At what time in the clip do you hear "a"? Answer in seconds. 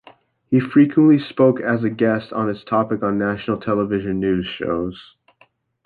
1.83-1.89